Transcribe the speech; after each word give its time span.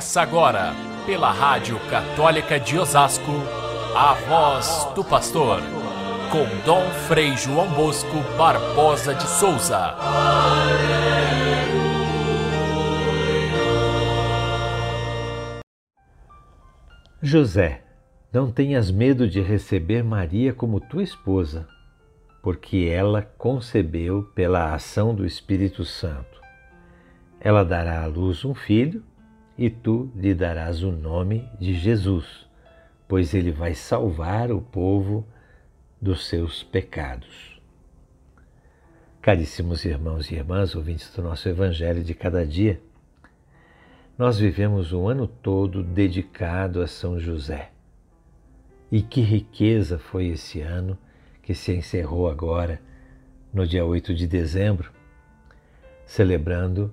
Começa 0.00 0.22
agora, 0.22 0.72
pela 1.04 1.30
Rádio 1.30 1.78
Católica 1.90 2.58
de 2.58 2.78
Osasco, 2.78 3.32
a 3.94 4.14
voz 4.14 4.88
do 4.94 5.04
pastor, 5.04 5.60
com 6.32 6.46
Dom 6.64 6.88
Frei 7.06 7.36
João 7.36 7.68
Bosco 7.74 8.16
Barbosa 8.38 9.14
de 9.14 9.28
Souza. 9.28 9.94
José, 17.20 17.82
não 18.32 18.50
tenhas 18.50 18.90
medo 18.90 19.28
de 19.28 19.42
receber 19.42 20.02
Maria 20.02 20.54
como 20.54 20.80
tua 20.80 21.02
esposa, 21.02 21.68
porque 22.42 22.88
ela 22.90 23.20
concebeu 23.20 24.22
pela 24.34 24.72
ação 24.72 25.14
do 25.14 25.26
Espírito 25.26 25.84
Santo. 25.84 26.40
Ela 27.38 27.62
dará 27.62 28.02
à 28.02 28.06
luz 28.06 28.46
um 28.46 28.54
filho 28.54 29.04
e 29.60 29.68
tu 29.68 30.10
lhe 30.16 30.32
darás 30.32 30.82
o 30.82 30.90
nome 30.90 31.46
de 31.60 31.74
Jesus, 31.74 32.48
pois 33.06 33.34
ele 33.34 33.52
vai 33.52 33.74
salvar 33.74 34.50
o 34.50 34.58
povo 34.58 35.22
dos 36.00 36.26
seus 36.26 36.62
pecados. 36.62 37.60
Caríssimos 39.20 39.84
irmãos 39.84 40.30
e 40.30 40.36
irmãs, 40.36 40.74
ouvintes 40.74 41.14
do 41.14 41.20
nosso 41.20 41.46
Evangelho 41.46 42.02
de 42.02 42.14
cada 42.14 42.46
dia, 42.46 42.80
nós 44.16 44.38
vivemos 44.38 44.94
o 44.94 45.06
ano 45.06 45.26
todo 45.26 45.82
dedicado 45.82 46.80
a 46.80 46.86
São 46.86 47.20
José. 47.20 47.70
E 48.90 49.02
que 49.02 49.20
riqueza 49.20 49.98
foi 49.98 50.28
esse 50.28 50.62
ano 50.62 50.96
que 51.42 51.54
se 51.54 51.70
encerrou 51.70 52.30
agora, 52.30 52.80
no 53.52 53.66
dia 53.66 53.84
8 53.84 54.14
de 54.14 54.26
dezembro, 54.26 54.90
celebrando 56.06 56.90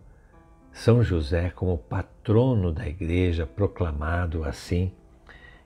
são 0.78 1.04
José, 1.04 1.50
como 1.50 1.76
patrono 1.76 2.72
da 2.72 2.88
igreja, 2.88 3.48
proclamado 3.48 4.44
assim 4.44 4.92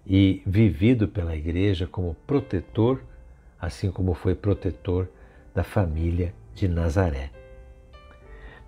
e 0.07 0.41
vivido 0.45 1.05
pela 1.05 1.35
igreja 1.35 1.85
como 1.85 2.15
protetor, 2.25 3.01
assim 3.59 3.91
como 3.91 4.13
foi 4.13 4.33
protetor 4.35 5.09
da 5.53 5.63
família 5.63 6.33
de 6.55 6.65
Nazaré. 6.69 7.29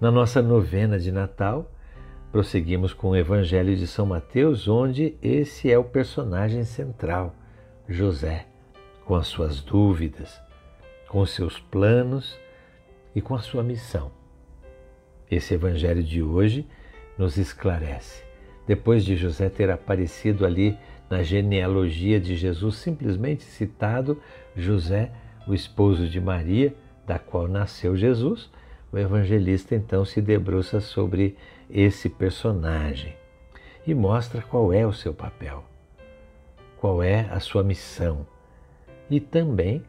Na 0.02 0.12
nossa 0.12 0.42
novena 0.42 1.00
de 1.00 1.14
Natal, 1.14 1.72
prosseguimos 2.30 2.94
com 2.94 3.12
o 3.12 3.16
Evangelho 3.16 3.78
de 3.78 3.88
São 3.88 4.06
Mateus, 4.06 4.68
onde 4.68 5.16
esse 5.22 5.72
é 5.72 5.78
o 5.78 5.84
personagem 5.84 6.66
central, 6.66 7.34
José, 7.88 8.48
com 9.06 9.16
as 9.16 9.28
suas 9.28 9.62
dúvidas, 9.62 10.42
com 11.08 11.26
seus 11.26 11.58
planos 11.58 12.38
e 13.16 13.22
com 13.22 13.34
a 13.34 13.40
sua 13.40 13.64
missão. 13.64 14.23
Esse 15.30 15.54
evangelho 15.54 16.04
de 16.04 16.22
hoje 16.22 16.66
nos 17.18 17.38
esclarece. 17.38 18.24
Depois 18.66 19.04
de 19.04 19.16
José 19.16 19.50
ter 19.50 19.70
aparecido 19.70 20.46
ali 20.46 20.78
na 21.10 21.22
genealogia 21.22 22.20
de 22.20 22.36
Jesus, 22.36 22.76
simplesmente 22.76 23.44
citado 23.44 24.22
José, 24.56 25.12
o 25.46 25.54
esposo 25.54 26.08
de 26.08 26.20
Maria, 26.20 26.74
da 27.06 27.20
qual 27.20 27.48
nasceu 27.48 27.96
Jesus, 27.96 28.50
o 28.92 28.98
evangelista 28.98 29.76
então 29.76 30.06
se 30.06 30.22
debruça 30.22 30.80
sobre 30.80 31.36
esse 31.70 32.10
personagem 32.10 33.16
e 33.86 33.94
mostra 33.94 34.42
qual 34.42 34.72
é 34.72 34.86
o 34.88 34.94
seu 34.94 35.14
papel, 35.14 35.64
qual 36.78 37.04
é 37.04 37.28
a 37.32 37.40
sua 37.40 37.64
missão 37.64 38.26
e 39.10 39.20
também 39.20 39.84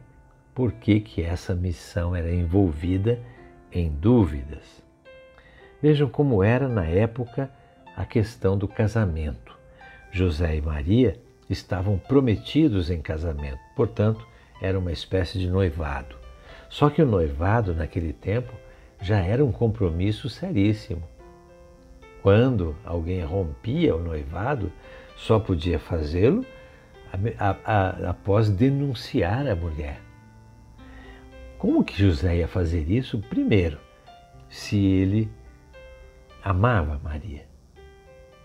por 0.53 0.71
que 0.73 0.99
que 0.99 1.21
essa 1.21 1.55
missão 1.55 2.15
era 2.15 2.31
envolvida 2.31 3.19
em 3.71 3.89
dúvidas. 3.89 4.84
Vejam 5.81 6.09
como 6.09 6.43
era 6.43 6.67
na 6.67 6.85
época 6.85 7.49
a 7.95 8.05
questão 8.05 8.57
do 8.57 8.67
casamento. 8.67 9.57
José 10.11 10.55
e 10.55 10.61
Maria 10.61 11.19
estavam 11.49 11.97
prometidos 11.97 12.89
em 12.89 13.01
casamento, 13.01 13.59
portanto, 13.75 14.25
era 14.61 14.79
uma 14.79 14.91
espécie 14.91 15.37
de 15.37 15.49
noivado. 15.49 16.15
Só 16.69 16.89
que 16.89 17.01
o 17.01 17.05
noivado, 17.05 17.73
naquele 17.73 18.13
tempo, 18.13 18.53
já 19.01 19.19
era 19.19 19.43
um 19.43 19.51
compromisso 19.51 20.29
seríssimo. 20.29 21.03
Quando 22.21 22.75
alguém 22.83 23.21
rompia 23.23 23.95
o 23.95 24.01
noivado, 24.01 24.71
só 25.15 25.39
podia 25.39 25.77
fazê-lo 25.77 26.45
após 28.07 28.49
denunciar 28.49 29.47
a 29.47 29.55
mulher. 29.55 30.01
Como 31.57 31.83
que 31.83 31.97
José 31.97 32.37
ia 32.37 32.47
fazer 32.47 32.89
isso? 32.89 33.19
Primeiro, 33.19 33.77
se 34.49 34.77
ele 34.77 35.29
amava 36.45 37.01
Maria. 37.03 37.47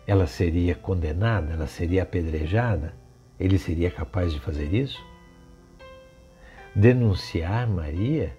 Ela 0.07 0.27
seria 0.27 0.75
condenada, 0.75 1.53
ela 1.53 1.67
seria 1.67 2.03
apedrejada, 2.03 2.95
ele 3.39 3.59
seria 3.59 3.91
capaz 3.91 4.33
de 4.33 4.41
fazer 4.41 4.73
isso? 4.73 4.99
Denunciar 6.75 7.69
Maria 7.69 8.35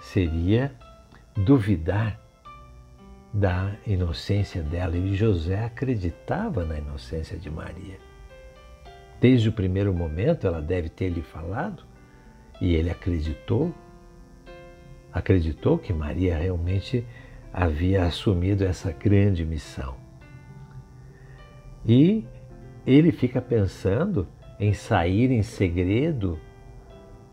seria 0.00 0.74
duvidar 1.36 2.18
da 3.34 3.76
inocência 3.86 4.62
dela 4.62 4.96
e 4.96 5.14
José 5.14 5.62
acreditava 5.62 6.64
na 6.64 6.78
inocência 6.78 7.36
de 7.36 7.50
Maria. 7.50 7.98
Desde 9.20 9.50
o 9.50 9.52
primeiro 9.52 9.92
momento 9.92 10.46
ela 10.46 10.62
deve 10.62 10.88
ter 10.88 11.10
lhe 11.10 11.20
falado 11.20 11.82
e 12.62 12.74
ele 12.74 12.88
acreditou. 12.88 13.74
Acreditou 15.12 15.76
que 15.76 15.92
Maria 15.92 16.38
realmente 16.38 17.04
havia 17.56 18.04
assumido 18.04 18.66
essa 18.66 18.92
grande 18.92 19.42
missão. 19.42 19.96
E 21.86 22.22
ele 22.86 23.10
fica 23.10 23.40
pensando 23.40 24.28
em 24.60 24.74
sair 24.74 25.30
em 25.30 25.42
segredo 25.42 26.38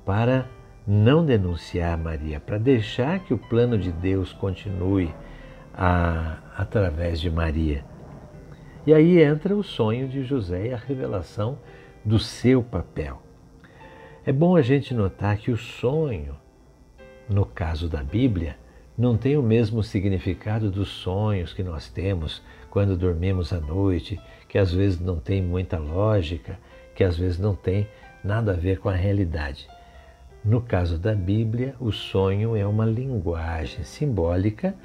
para 0.05 0.47
não 0.87 1.25
denunciar 1.25 1.97
Maria, 1.97 2.39
para 2.39 2.57
deixar 2.57 3.19
que 3.19 3.33
o 3.33 3.37
plano 3.37 3.77
de 3.77 3.91
Deus 3.91 4.31
continue 4.31 5.13
a, 5.73 6.37
através 6.55 7.19
de 7.19 7.29
Maria. 7.29 7.83
E 8.87 8.93
aí 8.93 9.21
entra 9.21 9.53
o 9.53 9.63
sonho 9.63 10.07
de 10.07 10.23
José 10.23 10.67
e 10.67 10.73
a 10.73 10.77
revelação 10.77 11.59
do 12.03 12.17
seu 12.17 12.63
papel. 12.63 13.21
É 14.25 14.31
bom 14.31 14.55
a 14.55 14.61
gente 14.61 14.93
notar 14.93 15.35
que 15.35 15.51
o 15.51 15.57
sonho, 15.57 16.37
no 17.29 17.45
caso 17.45 17.89
da 17.89 18.01
Bíblia, 18.01 18.62
não 18.97 19.17
tem 19.17 19.37
o 19.37 19.41
mesmo 19.41 19.81
significado 19.81 20.69
dos 20.69 20.89
sonhos 20.89 21.53
que 21.53 21.63
nós 21.63 21.89
temos 21.89 22.41
quando 22.69 22.97
dormimos 22.97 23.51
à 23.51 23.59
noite, 23.59 24.19
que 24.47 24.57
às 24.57 24.71
vezes 24.71 24.99
não 24.99 25.19
tem 25.19 25.41
muita 25.41 25.77
lógica, 25.77 26.59
que 26.95 27.03
às 27.03 27.17
vezes 27.17 27.39
não 27.39 27.55
tem 27.55 27.87
nada 28.23 28.53
a 28.53 28.55
ver 28.55 28.79
com 28.79 28.89
a 28.89 28.95
realidade. 28.95 29.67
No 30.45 30.61
caso 30.61 30.97
da 30.97 31.15
Bíblia, 31.15 31.75
o 31.79 31.91
sonho 31.91 32.55
é 32.55 32.65
uma 32.65 32.85
linguagem 32.85 33.83
simbólica 33.83 34.75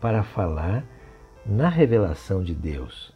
para 0.00 0.22
falar 0.22 0.84
na 1.44 1.68
revelação 1.68 2.42
de 2.42 2.54
Deus. 2.54 3.12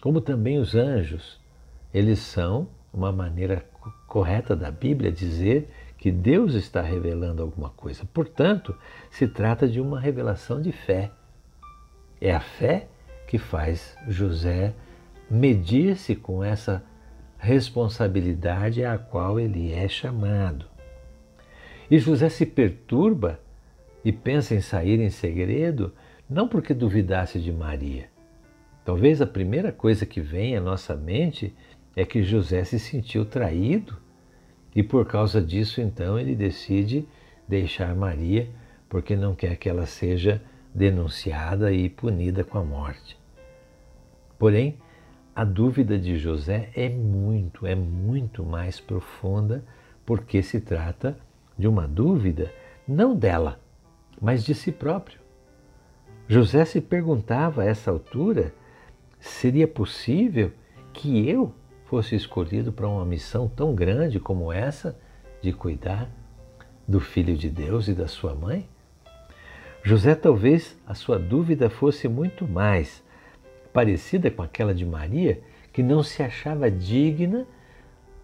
Como 0.00 0.20
também 0.20 0.58
os 0.58 0.74
anjos, 0.74 1.40
eles 1.92 2.18
são 2.18 2.68
uma 2.92 3.12
maneira 3.12 3.64
correta 4.06 4.54
da 4.54 4.70
Bíblia 4.70 5.10
dizer 5.10 5.68
que 6.02 6.10
Deus 6.10 6.54
está 6.54 6.82
revelando 6.82 7.42
alguma 7.42 7.70
coisa. 7.70 8.04
Portanto, 8.12 8.76
se 9.08 9.28
trata 9.28 9.68
de 9.68 9.80
uma 9.80 10.00
revelação 10.00 10.60
de 10.60 10.72
fé. 10.72 11.12
É 12.20 12.34
a 12.34 12.40
fé 12.40 12.88
que 13.28 13.38
faz 13.38 13.96
José 14.08 14.74
medir-se 15.30 16.16
com 16.16 16.42
essa 16.42 16.82
responsabilidade 17.38 18.84
a 18.84 18.98
qual 18.98 19.38
ele 19.38 19.72
é 19.72 19.86
chamado. 19.86 20.66
E 21.88 22.00
José 22.00 22.28
se 22.28 22.46
perturba 22.46 23.38
e 24.04 24.10
pensa 24.10 24.56
em 24.56 24.60
sair 24.60 24.98
em 24.98 25.08
segredo, 25.08 25.92
não 26.28 26.48
porque 26.48 26.74
duvidasse 26.74 27.38
de 27.38 27.52
Maria. 27.52 28.08
Talvez 28.84 29.22
a 29.22 29.26
primeira 29.26 29.70
coisa 29.70 30.04
que 30.04 30.20
vem 30.20 30.56
à 30.56 30.60
nossa 30.60 30.96
mente 30.96 31.54
é 31.94 32.04
que 32.04 32.24
José 32.24 32.64
se 32.64 32.80
sentiu 32.80 33.24
traído 33.24 34.02
e 34.74 34.82
por 34.82 35.06
causa 35.06 35.40
disso, 35.40 35.80
então, 35.80 36.18
ele 36.18 36.34
decide 36.34 37.06
deixar 37.46 37.94
Maria, 37.94 38.48
porque 38.88 39.14
não 39.14 39.34
quer 39.34 39.56
que 39.56 39.68
ela 39.68 39.86
seja 39.86 40.42
denunciada 40.74 41.72
e 41.72 41.88
punida 41.88 42.42
com 42.42 42.58
a 42.58 42.64
morte. 42.64 43.18
Porém, 44.38 44.76
a 45.34 45.44
dúvida 45.44 45.98
de 45.98 46.18
José 46.18 46.70
é 46.74 46.88
muito, 46.88 47.66
é 47.66 47.74
muito 47.74 48.44
mais 48.44 48.80
profunda, 48.80 49.64
porque 50.04 50.42
se 50.42 50.60
trata 50.60 51.16
de 51.58 51.68
uma 51.68 51.86
dúvida 51.86 52.50
não 52.88 53.14
dela, 53.14 53.60
mas 54.20 54.44
de 54.44 54.54
si 54.54 54.72
próprio. 54.72 55.20
José 56.28 56.64
se 56.64 56.80
perguntava 56.80 57.62
a 57.62 57.64
essa 57.66 57.90
altura: 57.90 58.54
seria 59.20 59.68
possível 59.68 60.50
que 60.92 61.28
eu 61.28 61.54
fosse 61.92 62.16
escolhido 62.16 62.72
para 62.72 62.88
uma 62.88 63.04
missão 63.04 63.46
tão 63.46 63.74
grande 63.74 64.18
como 64.18 64.50
essa 64.50 64.98
de 65.42 65.52
cuidar 65.52 66.08
do 66.88 66.98
Filho 66.98 67.36
de 67.36 67.50
Deus 67.50 67.86
e 67.86 67.92
da 67.92 68.08
sua 68.08 68.34
mãe? 68.34 68.66
José, 69.82 70.14
talvez 70.14 70.74
a 70.86 70.94
sua 70.94 71.18
dúvida 71.18 71.68
fosse 71.68 72.08
muito 72.08 72.48
mais 72.48 73.04
parecida 73.74 74.30
com 74.30 74.40
aquela 74.40 74.74
de 74.74 74.86
Maria, 74.86 75.42
que 75.70 75.82
não 75.82 76.02
se 76.02 76.22
achava 76.22 76.70
digna 76.70 77.46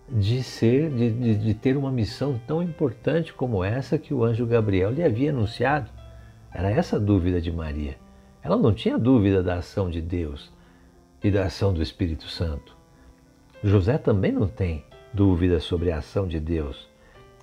de 0.09 0.43
ser, 0.43 0.89
de, 0.89 1.11
de, 1.11 1.35
de, 1.35 1.53
ter 1.53 1.77
uma 1.77 1.93
missão 1.93 2.41
tão 2.47 2.63
importante 2.63 3.35
como 3.35 3.63
essa 3.63 3.99
que 3.99 4.15
o 4.15 4.25
anjo 4.25 4.47
Gabriel 4.47 4.91
lhe 4.91 5.05
havia 5.05 5.29
anunciado. 5.29 5.91
Era 6.51 6.71
essa 6.71 6.97
a 6.97 6.99
dúvida 6.99 7.39
de 7.39 7.53
Maria. 7.53 7.99
Ela 8.43 8.57
não 8.57 8.73
tinha 8.73 8.97
dúvida 8.97 9.43
da 9.43 9.57
ação 9.57 9.91
de 9.91 10.01
Deus 10.01 10.51
e 11.23 11.31
da 11.31 11.45
ação 11.45 11.75
do 11.75 11.83
Espírito 11.83 12.29
Santo. 12.29 12.78
José 13.63 13.99
também 13.99 14.31
não 14.31 14.47
tem 14.47 14.85
dúvida 15.13 15.59
sobre 15.59 15.91
a 15.91 15.99
ação 15.99 16.29
de 16.29 16.39
Deus, 16.39 16.89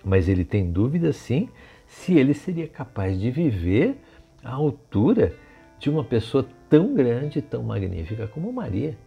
mas 0.03 0.29
ele 0.29 0.45
tem 0.45 0.71
dúvida 0.71 1.11
sim 1.11 1.49
se 1.87 2.17
ele 2.17 2.33
seria 2.33 2.67
capaz 2.67 3.19
de 3.19 3.29
viver 3.29 3.97
à 4.43 4.53
altura 4.53 5.33
de 5.77 5.89
uma 5.89 6.03
pessoa 6.03 6.47
tão 6.69 6.93
grande, 6.93 7.41
tão 7.41 7.63
magnífica 7.63 8.27
como 8.27 8.51
Maria. 8.53 8.97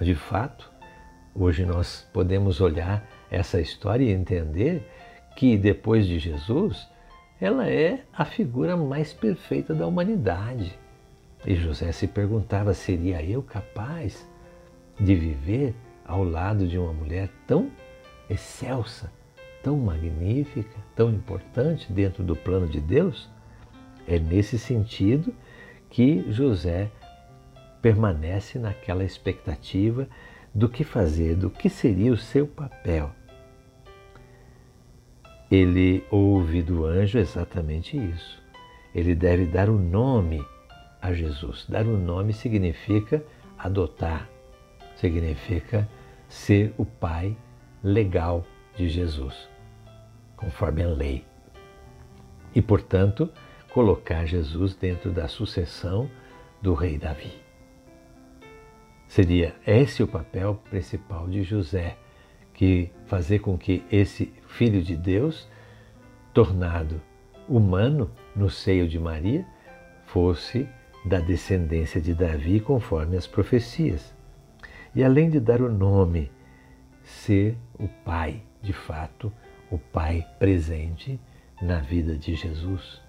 De 0.00 0.14
fato, 0.14 0.70
hoje 1.34 1.66
nós 1.66 2.08
podemos 2.12 2.60
olhar 2.60 3.06
essa 3.30 3.60
história 3.60 4.04
e 4.04 4.12
entender 4.12 4.88
que 5.36 5.58
depois 5.58 6.06
de 6.06 6.18
Jesus, 6.18 6.88
ela 7.40 7.68
é 7.68 8.00
a 8.12 8.24
figura 8.24 8.76
mais 8.76 9.12
perfeita 9.12 9.74
da 9.74 9.86
humanidade. 9.86 10.76
E 11.46 11.54
José 11.54 11.92
se 11.92 12.08
perguntava: 12.08 12.72
seria 12.72 13.22
eu 13.22 13.42
capaz 13.42 14.26
de 14.98 15.14
viver 15.14 15.74
ao 16.08 16.24
lado 16.24 16.66
de 16.66 16.78
uma 16.78 16.92
mulher 16.92 17.28
tão 17.46 17.70
excelsa, 18.28 19.12
tão 19.62 19.76
magnífica, 19.76 20.76
tão 20.96 21.10
importante 21.10 21.92
dentro 21.92 22.24
do 22.24 22.34
plano 22.34 22.66
de 22.66 22.80
Deus? 22.80 23.30
É 24.06 24.18
nesse 24.18 24.58
sentido 24.58 25.34
que 25.90 26.24
José 26.32 26.90
permanece 27.82 28.58
naquela 28.58 29.04
expectativa 29.04 30.08
do 30.54 30.68
que 30.68 30.82
fazer, 30.82 31.36
do 31.36 31.50
que 31.50 31.68
seria 31.68 32.12
o 32.12 32.16
seu 32.16 32.46
papel. 32.46 33.10
Ele 35.50 36.04
ouve 36.10 36.62
do 36.62 36.84
anjo 36.84 37.18
exatamente 37.18 37.96
isso. 37.96 38.42
Ele 38.94 39.14
deve 39.14 39.46
dar 39.46 39.68
o 39.68 39.78
nome 39.78 40.44
a 41.00 41.12
Jesus. 41.12 41.64
Dar 41.68 41.86
o 41.86 41.96
nome 41.96 42.32
significa 42.32 43.22
adotar, 43.58 44.28
significa 45.00 45.88
ser 46.28 46.74
o 46.76 46.84
pai 46.84 47.36
legal 47.82 48.44
de 48.76 48.88
Jesus, 48.88 49.48
conforme 50.36 50.82
a 50.82 50.88
lei. 50.88 51.24
E, 52.54 52.60
portanto, 52.60 53.30
colocar 53.72 54.26
Jesus 54.26 54.74
dentro 54.74 55.10
da 55.10 55.28
sucessão 55.28 56.10
do 56.60 56.74
rei 56.74 56.98
Davi. 56.98 57.32
Seria 59.06 59.54
esse 59.66 60.02
o 60.02 60.08
papel 60.08 60.60
principal 60.68 61.28
de 61.28 61.42
José, 61.42 61.96
que 62.52 62.90
fazer 63.06 63.38
com 63.38 63.56
que 63.56 63.84
esse 63.90 64.32
filho 64.48 64.82
de 64.82 64.96
Deus, 64.96 65.48
tornado 66.34 67.00
humano 67.48 68.10
no 68.34 68.50
seio 68.50 68.88
de 68.88 68.98
Maria, 68.98 69.46
fosse 70.06 70.68
da 71.04 71.20
descendência 71.20 72.00
de 72.00 72.12
Davi 72.12 72.60
conforme 72.60 73.16
as 73.16 73.26
profecias. 73.26 74.17
E 74.94 75.04
além 75.04 75.30
de 75.30 75.38
dar 75.40 75.60
o 75.60 75.70
nome, 75.70 76.30
ser 77.02 77.56
o 77.78 77.88
pai, 78.04 78.42
de 78.62 78.72
fato, 78.72 79.32
o 79.70 79.78
pai 79.78 80.26
presente 80.38 81.20
na 81.60 81.80
vida 81.80 82.16
de 82.16 82.34
Jesus 82.34 83.00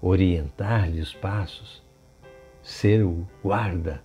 orientar-lhe 0.00 1.00
os 1.00 1.14
passos, 1.14 1.82
ser 2.62 3.02
o 3.02 3.26
guarda 3.42 4.02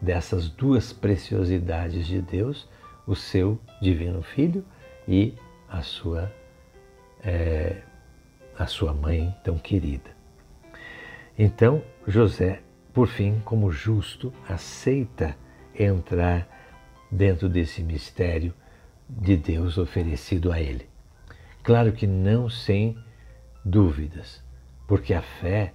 dessas 0.00 0.48
duas 0.48 0.92
preciosidades 0.92 2.06
de 2.06 2.20
Deus, 2.20 2.68
o 3.06 3.14
seu 3.14 3.58
divino 3.80 4.22
Filho 4.22 4.64
e 5.06 5.34
a 5.68 5.82
sua, 5.82 6.32
é, 7.24 7.82
a 8.58 8.66
sua 8.66 8.92
mãe 8.92 9.34
tão 9.42 9.58
querida. 9.58 10.10
Então, 11.38 11.82
José, 12.06 12.62
por 12.92 13.08
fim, 13.08 13.40
como 13.44 13.70
justo, 13.70 14.32
aceita 14.48 15.36
entrar 15.78 16.48
dentro 17.10 17.48
desse 17.48 17.82
mistério 17.82 18.54
de 19.08 19.36
Deus 19.36 19.76
oferecido 19.78 20.50
a 20.50 20.60
ele. 20.60 20.88
Claro 21.62 21.92
que 21.92 22.06
não 22.06 22.48
sem 22.48 22.96
dúvidas, 23.64 24.42
porque 24.88 25.14
a 25.14 25.22
fé 25.22 25.74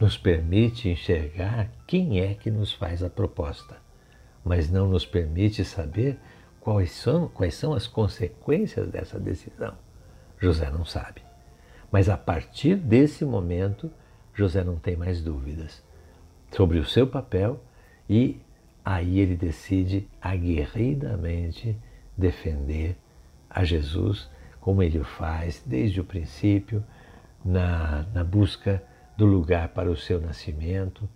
nos 0.00 0.16
permite 0.16 0.88
enxergar 0.88 1.70
quem 1.86 2.20
é 2.20 2.34
que 2.34 2.50
nos 2.50 2.72
faz 2.72 3.02
a 3.02 3.10
proposta, 3.10 3.76
mas 4.44 4.70
não 4.70 4.88
nos 4.88 5.06
permite 5.06 5.64
saber 5.64 6.18
quais 6.60 6.90
são, 6.90 7.28
quais 7.28 7.54
são 7.54 7.72
as 7.72 7.86
consequências 7.86 8.88
dessa 8.88 9.18
decisão. 9.18 9.74
José 10.38 10.70
não 10.70 10.84
sabe. 10.84 11.22
Mas 11.90 12.08
a 12.08 12.16
partir 12.16 12.76
desse 12.76 13.24
momento, 13.24 13.90
José 14.34 14.62
não 14.64 14.76
tem 14.76 14.96
mais 14.96 15.22
dúvidas 15.22 15.82
sobre 16.54 16.78
o 16.78 16.84
seu 16.84 17.06
papel 17.06 17.62
e 18.08 18.40
aí 18.86 19.18
ele 19.18 19.34
decide 19.34 20.08
aguerridamente 20.22 21.76
defender 22.16 22.96
a 23.50 23.64
Jesus, 23.64 24.30
como 24.60 24.80
ele 24.80 25.00
o 25.00 25.04
faz 25.04 25.60
desde 25.66 26.00
o 26.00 26.04
princípio 26.04 26.84
na, 27.44 28.06
na 28.14 28.22
busca 28.22 28.80
do 29.16 29.26
lugar 29.26 29.70
para 29.70 29.90
o 29.90 29.96
seu 29.96 30.20
nascimento, 30.20 31.08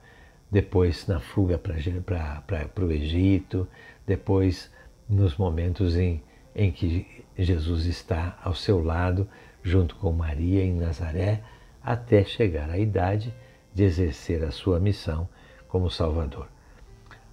depois 0.50 1.06
na 1.06 1.20
fuga 1.20 1.56
para 1.56 2.84
o 2.84 2.90
Egito, 2.90 3.68
depois 4.04 4.68
nos 5.08 5.36
momentos 5.36 5.96
em, 5.96 6.20
em 6.56 6.72
que 6.72 7.24
Jesus 7.38 7.86
está 7.86 8.36
ao 8.42 8.52
seu 8.52 8.82
lado, 8.82 9.28
junto 9.62 9.94
com 9.94 10.10
Maria 10.10 10.64
em 10.64 10.74
Nazaré, 10.74 11.40
até 11.80 12.24
chegar 12.24 12.68
à 12.68 12.78
idade 12.78 13.32
de 13.72 13.84
exercer 13.84 14.42
a 14.42 14.50
sua 14.50 14.80
missão 14.80 15.28
como 15.68 15.88
Salvador. 15.88 16.48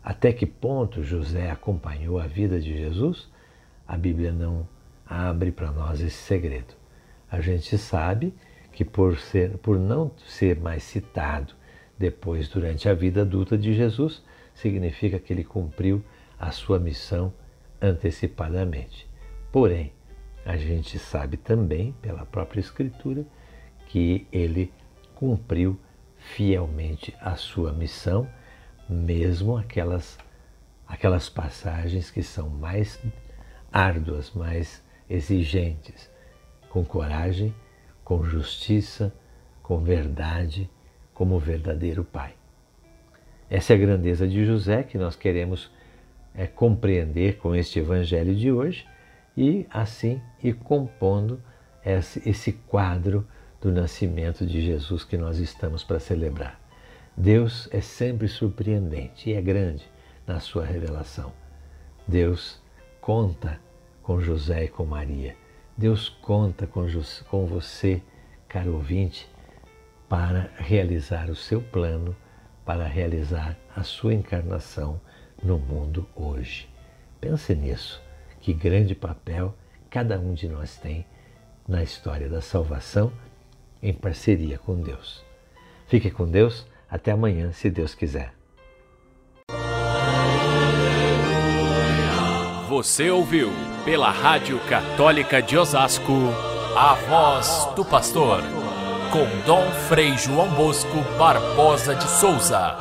Até 0.07 0.31
que 0.31 0.45
ponto 0.45 1.03
José 1.03 1.51
acompanhou 1.51 2.17
a 2.17 2.25
vida 2.25 2.61
de 2.61 2.77
Jesus? 2.77 3.27
A 3.85 3.97
Bíblia 3.97 4.31
não 4.31 4.65
abre 5.05 5.51
para 5.51 5.69
nós 5.69 5.99
esse 5.99 6.15
segredo. 6.15 6.75
A 7.29 7.41
gente 7.41 7.77
sabe 7.77 8.33
que 8.71 8.85
por, 8.85 9.17
ser, 9.17 9.57
por 9.57 9.77
não 9.77 10.09
ser 10.25 10.61
mais 10.61 10.83
citado 10.83 11.53
depois 11.99 12.47
durante 12.47 12.87
a 12.87 12.93
vida 12.93 13.23
adulta 13.23 13.57
de 13.57 13.73
Jesus, 13.73 14.23
significa 14.55 15.19
que 15.19 15.33
ele 15.33 15.43
cumpriu 15.43 16.01
a 16.39 16.51
sua 16.51 16.79
missão 16.79 17.33
antecipadamente. 17.81 19.09
Porém, 19.51 19.91
a 20.45 20.55
gente 20.55 20.97
sabe 20.97 21.35
também, 21.35 21.93
pela 22.01 22.25
própria 22.25 22.61
Escritura, 22.61 23.25
que 23.87 24.25
ele 24.31 24.71
cumpriu 25.15 25.77
fielmente 26.15 27.13
a 27.19 27.35
sua 27.35 27.73
missão, 27.73 28.25
mesmo 28.89 29.57
aquelas, 29.57 30.17
aquelas 30.87 31.29
passagens 31.29 32.11
que 32.11 32.23
são 32.23 32.49
mais 32.49 32.99
árduas, 33.71 34.31
mais 34.31 34.83
exigentes, 35.09 36.09
com 36.69 36.83
coragem 36.83 37.53
com 38.07 38.23
justiça, 38.23 39.13
com 39.61 39.79
verdade, 39.79 40.69
como 41.13 41.37
verdadeiro 41.37 42.05
Pai. 42.05 42.35
Essa 43.49 43.73
é 43.73 43.75
a 43.75 43.79
grandeza 43.79 44.25
de 44.25 44.45
José 44.45 44.81
que 44.81 44.97
nós 44.97 45.13
queremos 45.17 45.69
é, 46.33 46.47
compreender 46.47 47.35
com 47.35 47.53
este 47.53 47.79
Evangelho 47.79 48.33
de 48.33 48.49
hoje 48.49 48.87
e 49.35 49.67
assim 49.69 50.21
ir 50.41 50.53
compondo 50.53 51.43
esse, 51.83 52.21
esse 52.29 52.53
quadro 52.53 53.27
do 53.59 53.73
nascimento 53.73 54.45
de 54.45 54.61
Jesus 54.61 55.03
que 55.03 55.17
nós 55.17 55.37
estamos 55.39 55.83
para 55.83 55.99
celebrar. 55.99 56.57
Deus 57.17 57.67
é 57.71 57.81
sempre 57.81 58.27
surpreendente 58.27 59.29
e 59.29 59.33
é 59.33 59.41
grande 59.41 59.89
na 60.25 60.39
sua 60.39 60.63
revelação. 60.63 61.33
Deus 62.07 62.61
conta 63.01 63.59
com 64.03 64.21
José 64.21 64.65
e 64.65 64.67
com 64.67 64.85
Maria 64.85 65.35
Deus 65.77 66.09
conta 66.09 66.65
com, 66.65 66.87
com 67.29 67.45
você, 67.45 68.01
caro 68.47 68.73
ouvinte, 68.73 69.29
para 70.09 70.49
realizar 70.57 71.29
o 71.29 71.35
seu 71.35 71.61
plano, 71.61 72.15
para 72.65 72.87
realizar 72.87 73.55
a 73.75 73.83
sua 73.83 74.15
encarnação 74.15 74.99
no 75.43 75.59
mundo 75.59 76.07
hoje. 76.15 76.67
Pense 77.21 77.53
nisso, 77.53 78.01
que 78.41 78.53
grande 78.53 78.95
papel 78.95 79.55
cada 79.87 80.19
um 80.19 80.33
de 80.33 80.47
nós 80.47 80.77
tem 80.77 81.05
na 81.67 81.83
história 81.83 82.27
da 82.27 82.41
salvação 82.41 83.13
em 83.79 83.93
parceria 83.93 84.57
com 84.57 84.81
Deus. 84.81 85.23
Fique 85.85 86.09
com 86.09 86.27
Deus, 86.27 86.65
até 86.89 87.11
amanhã, 87.11 87.51
se 87.51 87.69
Deus 87.69 87.93
quiser. 87.93 88.33
Você 92.69 93.09
ouviu 93.09 93.51
pela 93.85 94.11
Rádio 94.11 94.59
Católica 94.69 95.41
de 95.41 95.57
Osasco 95.57 96.13
a 96.75 96.93
voz 96.93 97.67
do 97.75 97.83
pastor 97.83 98.43
com 99.11 99.25
Dom 99.45 99.71
Frei 99.87 100.17
João 100.17 100.49
Bosco 100.49 101.01
Barbosa 101.17 101.95
de 101.95 102.07
Souza. 102.07 102.75